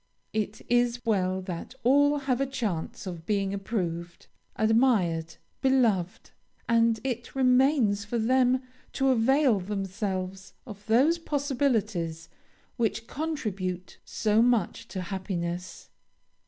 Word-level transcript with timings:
It 0.33 0.63
is 0.67 1.05
well 1.05 1.41
that 1.43 1.75
all 1.83 2.17
have 2.17 2.41
a 2.41 2.47
chance 2.47 3.05
of 3.05 3.27
being 3.27 3.53
approved, 3.53 4.25
admired, 4.55 5.35
beloved, 5.61 6.31
and 6.67 6.99
it 7.03 7.35
remains 7.35 8.03
for 8.03 8.17
them 8.17 8.63
to 8.93 9.09
avail 9.09 9.59
themselves 9.59 10.53
of 10.65 10.83
those 10.87 11.19
possibilities 11.19 12.29
which 12.77 13.05
contribute 13.05 13.99
so 14.03 14.41
much 14.41 14.87
to 14.87 15.01
happiness. 15.03 15.91